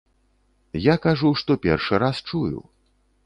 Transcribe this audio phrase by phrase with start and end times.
[0.85, 2.59] Я кажу, што першы раз чую.